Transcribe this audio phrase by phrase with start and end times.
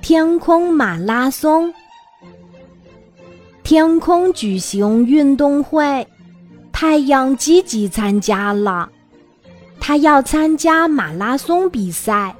[0.00, 1.72] 天空马拉松。
[3.62, 6.06] 天空举行运动会，
[6.72, 8.90] 太阳积极参加了。
[9.78, 12.34] 他要参加马拉松比赛，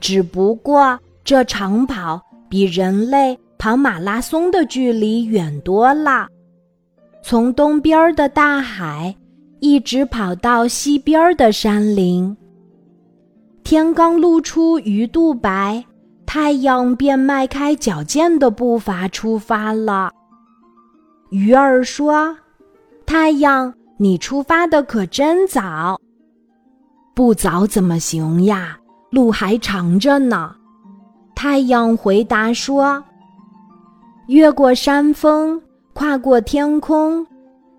[0.00, 6.28] 只不过这长跑比人类跑马拉松的距离远多了。
[7.22, 9.14] 从东边的大海
[9.60, 12.36] 一直跑到西边的山林。
[13.64, 15.84] 天刚露出鱼肚白，
[16.28, 20.12] 太阳便迈开矫健的步伐出发了。
[21.30, 22.36] 鱼儿说
[23.06, 25.98] ：“太阳，你出发的可真早。
[27.16, 28.78] ”“不早怎么行呀？
[29.10, 30.54] 路还长着呢。”
[31.34, 33.02] 太阳回答说。
[34.26, 35.58] 越过山峰，
[35.94, 37.26] 跨过天空，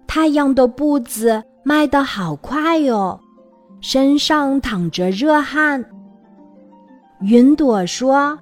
[0.07, 3.20] 太阳的步子迈得好快哟，
[3.79, 5.85] 身上淌着热汗。
[7.21, 8.37] 云朵说：“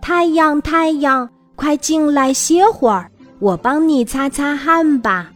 [0.00, 5.30] 太阳，太阳，快进来歇会儿。”我帮你擦擦汗吧。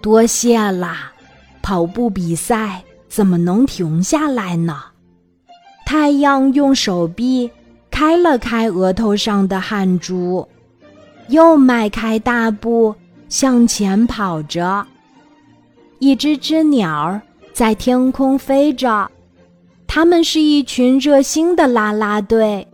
[0.00, 1.12] 多谢啦！
[1.60, 4.80] 跑步比赛怎么能停下来呢？
[5.84, 7.50] 太阳用手臂
[7.90, 10.46] 开了开额头上的汗珠，
[11.26, 12.94] 又迈开大步
[13.28, 14.86] 向前跑着。
[15.98, 17.20] 一只只鸟儿
[17.52, 19.10] 在天空飞着，
[19.88, 22.68] 他们是一群热心的啦啦队。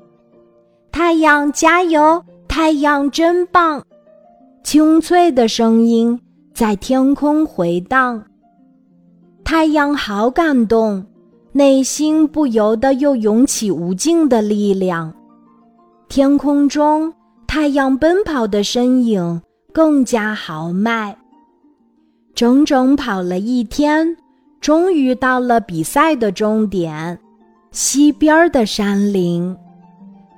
[0.93, 2.23] 太阳加油！
[2.47, 3.83] 太阳真棒，
[4.63, 6.21] 清脆的声音
[6.53, 8.23] 在天空回荡。
[9.43, 11.05] 太阳好感动，
[11.51, 15.13] 内心不由得又涌起无尽的力量。
[16.09, 17.13] 天空中，
[17.47, 19.43] 太阳奔跑的身影
[19.73, 21.17] 更加豪迈。
[22.37, 24.17] 整整跑了一天，
[24.65, 27.19] 终于到了比赛的终点——
[27.71, 29.55] 西边的山林。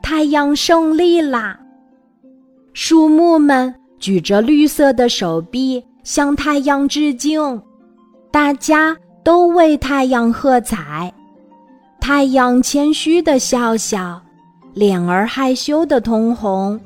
[0.03, 1.57] 太阳胜利啦！
[2.73, 7.63] 树木们举着绿色的手臂向太阳致敬，
[8.33, 11.15] 大家都为太阳喝彩。
[12.01, 14.21] 太阳谦虚的笑笑，
[14.75, 16.81] 脸儿害羞的通红。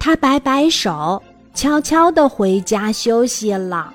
[0.00, 1.22] 他摆摆手，
[1.54, 3.94] 悄悄地回家休息了。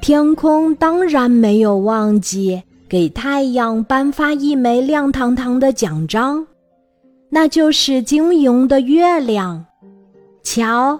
[0.00, 6.44] 天空当然没有忘记给太阳颁发一枚亮堂堂的奖章，
[7.28, 9.64] 那就是晶莹的月亮。
[10.42, 10.98] 瞧，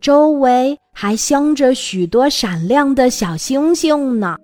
[0.00, 4.36] 周围还镶着许多闪亮的小星星呢。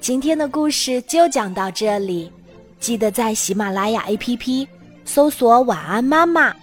[0.00, 2.30] 今天的故事就讲到这里，
[2.78, 4.66] 记得在喜马拉雅 APP
[5.04, 6.54] 搜索“晚安妈妈”，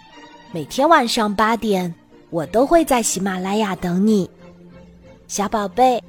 [0.53, 1.93] 每天晚上八点，
[2.29, 4.29] 我都会在喜马拉雅等你，
[5.27, 6.01] 小宝贝，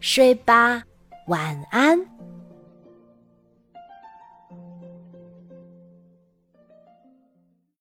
[0.00, 0.82] 睡吧，
[1.26, 2.11] 晚安。